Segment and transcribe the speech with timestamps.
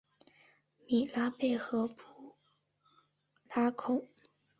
[0.87, 2.33] 米拉贝和布
[3.53, 4.09] 拉孔。